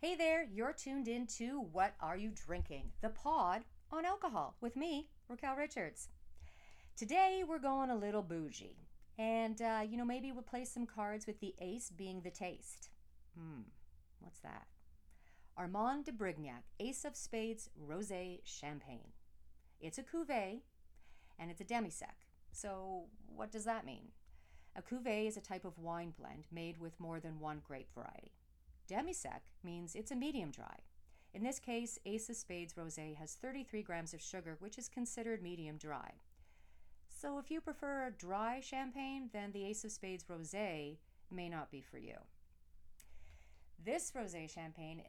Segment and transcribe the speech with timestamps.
[0.00, 2.92] Hey there, you're tuned in to What Are You Drinking?
[3.00, 6.06] The pod on alcohol with me, Raquel Richards.
[6.96, 8.78] Today we're going a little bougie.
[9.18, 12.90] And, uh, you know, maybe we'll play some cards with the ace being the taste.
[13.36, 13.62] Hmm,
[14.20, 14.68] what's that?
[15.56, 19.10] Armand de Brignac, Ace of Spades Rosé Champagne.
[19.80, 20.60] It's a cuvee
[21.40, 22.14] and it's a demi-sec.
[22.52, 24.12] So, what does that mean?
[24.76, 28.37] A cuvee is a type of wine blend made with more than one grape variety.
[28.88, 30.78] Demi-sec means it's a medium dry.
[31.34, 35.42] In this case, Ace of Spades Rosé has 33 grams of sugar, which is considered
[35.42, 36.12] medium dry.
[37.08, 40.96] So if you prefer a dry champagne, then the Ace of Spades Rosé
[41.30, 42.14] may not be for you.
[43.84, 45.02] This rosé champagne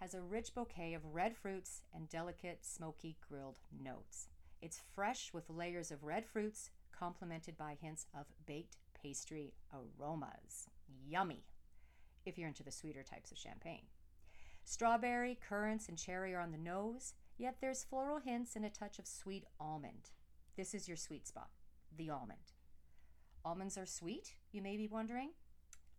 [0.00, 4.28] has a rich bouquet of red fruits and delicate smoky grilled notes.
[4.62, 10.68] It's fresh with layers of red fruits complemented by hints of baked pastry aromas.
[11.08, 11.44] Yummy!
[12.26, 13.86] If you're into the sweeter types of champagne.
[14.64, 18.98] Strawberry, currants, and cherry are on the nose, yet there's floral hints and a touch
[18.98, 20.10] of sweet almond.
[20.56, 21.50] This is your sweet spot,
[21.96, 22.52] the almond.
[23.44, 25.30] Almonds are sweet, you may be wondering.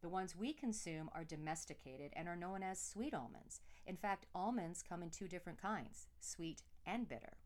[0.02, 3.62] The ones we consume are domesticated and are known as sweet almonds.
[3.86, 7.38] In fact, almonds come in two different kinds sweet and bitter.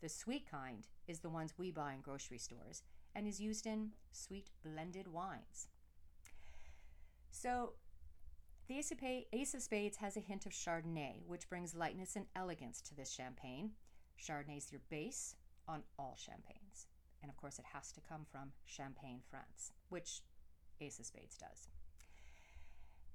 [0.00, 2.82] The sweet kind is the ones we buy in grocery stores
[3.14, 5.68] and is used in sweet blended wines.
[7.30, 7.74] So,
[8.68, 12.96] the Ace of Spades has a hint of Chardonnay, which brings lightness and elegance to
[12.96, 13.70] this champagne.
[14.20, 15.36] Chardonnay is your base
[15.68, 16.86] on all champagnes.
[17.22, 20.20] And of course, it has to come from Champagne, France, which
[20.80, 21.68] Ace of Spades does.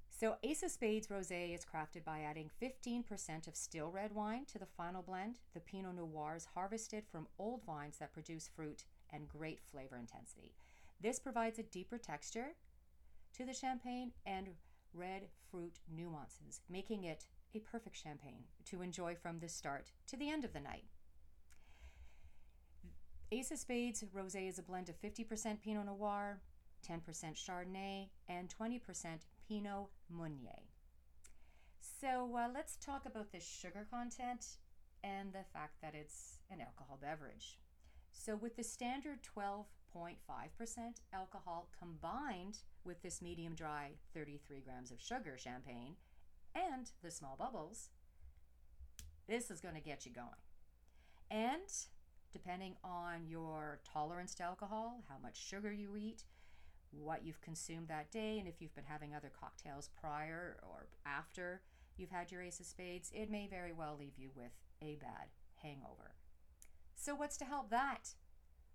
[0.09, 4.59] So, Ace of Spades Rosé is crafted by adding 15% of still red wine to
[4.59, 5.39] the final blend.
[5.53, 10.53] The Pinot Noir is harvested from old vines that produce fruit and great flavor intensity.
[11.01, 12.49] This provides a deeper texture
[13.35, 14.49] to the champagne and
[14.93, 20.29] red fruit nuances, making it a perfect champagne to enjoy from the start to the
[20.29, 20.85] end of the night.
[23.31, 26.41] Ace of Spades Rosé is a blend of 50% Pinot Noir,
[26.87, 26.99] 10%
[27.35, 28.81] Chardonnay, and 20%
[29.47, 30.63] Pinot Meunier.
[31.79, 34.57] So uh, let's talk about the sugar content
[35.03, 37.59] and the fact that it's an alcohol beverage.
[38.11, 39.23] So, with the standard
[39.95, 40.15] 12.5%
[41.13, 45.95] alcohol combined with this medium dry 33 grams of sugar champagne
[46.55, 47.89] and the small bubbles,
[49.27, 50.27] this is going to get you going.
[51.29, 51.71] And
[52.33, 56.23] depending on your tolerance to alcohol, how much sugar you eat,
[56.91, 61.61] what you've consumed that day, and if you've been having other cocktails prior or after
[61.97, 65.29] you've had your ace of spades, it may very well leave you with a bad
[65.61, 66.15] hangover.
[66.95, 68.09] So, what's to help that?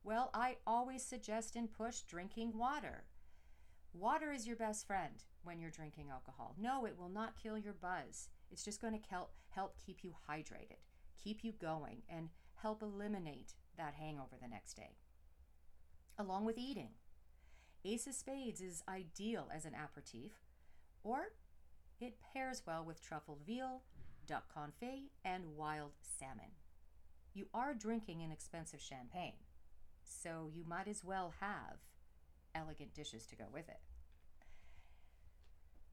[0.06, 3.02] Well, I always suggest and push drinking water.
[3.92, 6.54] Water is your best friend when you're drinking alcohol.
[6.56, 8.28] No, it will not kill your buzz.
[8.52, 10.78] It's just going to help, help keep you hydrated,
[11.20, 14.94] keep you going, and help eliminate that hangover the next day.
[16.16, 16.90] Along with eating.
[17.84, 20.30] Ace of Spades is ideal as an aperitif,
[21.02, 21.32] or
[22.00, 23.82] it pairs well with truffled veal,
[24.24, 26.52] duck confit, and wild salmon.
[27.34, 29.34] You are drinking an expensive champagne,
[30.08, 31.78] so you might as well have
[32.54, 33.80] elegant dishes to go with it.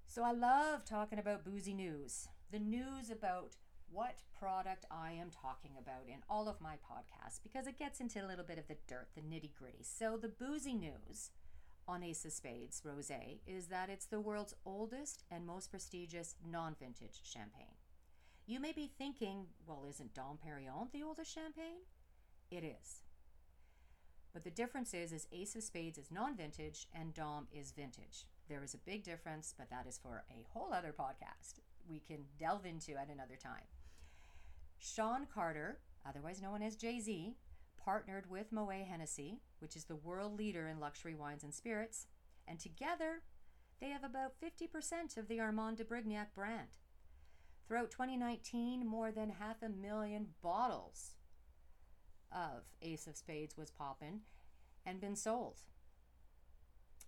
[0.06, 3.56] So I love talking about boozy news, the news about
[3.92, 8.24] what product I am talking about in all of my podcasts because it gets into
[8.24, 9.84] a little bit of the dirt, the nitty gritty.
[9.84, 11.32] So the boozy news
[11.88, 17.22] on Ace of Spades Rosé is that it's the world's oldest and most prestigious non-vintage
[17.24, 17.76] champagne.
[18.46, 21.82] You may be thinking, well, isn't Dom Perignon the oldest champagne?
[22.52, 23.02] It is.
[24.34, 28.26] But the difference is, is Ace of Spades is non-vintage and Dom is vintage.
[28.50, 32.26] There is a big difference, but that is for a whole other podcast we can
[32.40, 33.68] delve into at another time.
[34.80, 37.36] Shawn Carter, otherwise known as Jay Z,
[37.78, 42.08] partnered with Moet Hennessy, which is the world leader in luxury wines and spirits,
[42.48, 43.22] and together
[43.80, 46.70] they have about 50% of the Armand de Brignac brand.
[47.68, 51.16] Throughout 2019, more than half a million bottles
[52.34, 54.22] of Ace of Spades was popping
[54.86, 55.62] and been sold.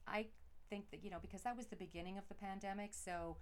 [0.07, 0.27] I
[0.69, 3.38] think that, you know, because that was the beginning of the pandemic, so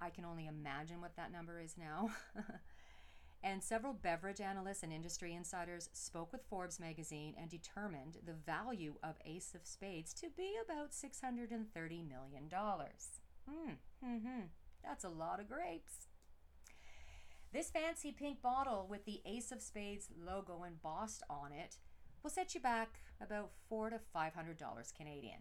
[0.00, 2.10] I can only imagine what that number is now.
[3.42, 8.94] and several beverage analysts and industry insiders spoke with Forbes magazine and determined the value
[9.02, 11.50] of Ace of Spades to be about $630
[12.08, 12.50] million.
[13.48, 13.72] Hmm,
[14.02, 14.40] hmm, hmm.
[14.84, 16.08] That's a lot of grapes.
[17.52, 21.76] This fancy pink bottle with the Ace of Spades logo embossed on it
[22.22, 25.40] will set you back about four to five hundred dollars Canadian.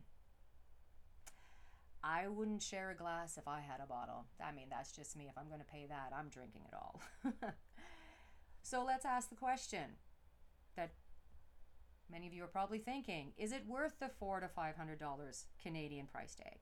[2.04, 4.26] I wouldn't share a glass if I had a bottle.
[4.44, 5.28] I mean, that's just me.
[5.30, 7.00] If I'm going to pay that, I'm drinking it all.
[8.64, 9.98] so let's ask the question
[10.76, 10.94] that
[12.12, 15.46] many of you are probably thinking is it worth the four to five hundred dollars
[15.64, 16.60] Canadian price tag?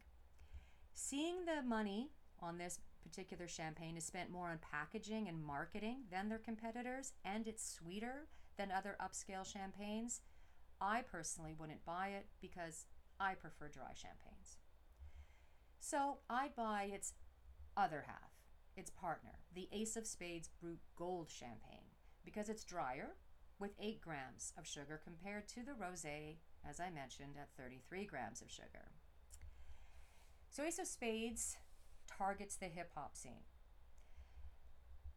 [0.94, 6.30] Seeing the money on this particular champagne is spent more on packaging and marketing than
[6.30, 10.22] their competitors, and it's sweeter than other upscale champagnes,
[10.82, 12.86] I personally wouldn't buy it because
[13.20, 14.58] I prefer dry champagnes.
[15.80, 17.14] So I'd buy its
[17.76, 18.32] other half,
[18.76, 21.92] its partner, the Ace of Spades Brut Gold champagne,
[22.24, 23.16] because it's drier
[23.60, 26.38] with 8 grams of sugar compared to the rosé,
[26.68, 28.92] as I mentioned, at 33 grams of sugar.
[30.50, 31.58] So Ace of Spades
[32.20, 33.46] targets the hip hop scene,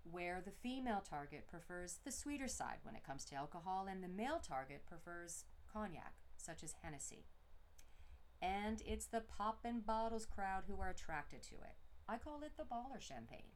[0.05, 4.09] where the female target prefers the sweeter side when it comes to alcohol, and the
[4.09, 7.27] male target prefers cognac, such as Hennessy.
[8.41, 11.77] And it's the pop and bottles crowd who are attracted to it.
[12.09, 13.53] I call it the baller champagne.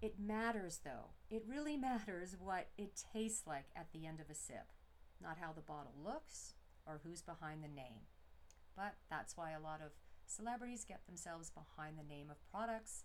[0.00, 1.10] It matters, though.
[1.30, 4.72] It really matters what it tastes like at the end of a sip,
[5.22, 6.54] not how the bottle looks
[6.86, 8.08] or who's behind the name.
[8.76, 9.92] But that's why a lot of
[10.32, 13.04] celebrities get themselves behind the name of products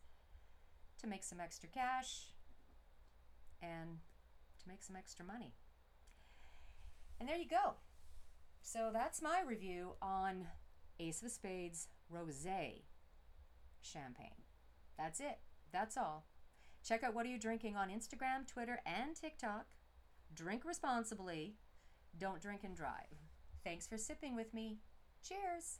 [1.02, 2.34] to make some extra cash
[3.62, 4.00] and
[4.60, 5.54] to make some extra money.
[7.20, 7.76] And there you go.
[8.62, 10.48] So that's my review on
[11.00, 12.84] Ace of Spades Rosé
[13.82, 14.44] champagne.
[14.98, 15.40] That's it.
[15.72, 16.26] That's all.
[16.84, 19.66] Check out What Are You Drinking on Instagram, Twitter, and TikTok.
[20.34, 21.56] Drink responsibly.
[22.18, 23.22] Don't drink and drive.
[23.64, 24.80] Thanks for sipping with me.
[25.28, 25.80] Cheers.